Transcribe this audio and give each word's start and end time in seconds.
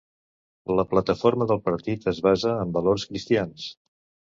La 0.79 0.85
plataforma 0.93 1.49
del 1.53 1.63
partit 1.69 2.11
es 2.15 2.25
basa 2.31 2.59
en 2.67 2.77
valors 2.83 3.11
cristians. 3.13 3.73